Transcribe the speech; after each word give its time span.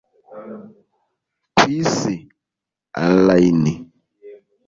kwisi, 1.57 2.15
allayne. 3.01 3.73